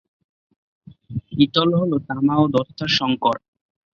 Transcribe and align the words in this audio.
পিতল 1.27 1.69
হল 1.79 1.91
তামা 2.07 2.35
ও 2.37 2.45
দস্তার 2.55 2.91
সংকর। 2.99 3.35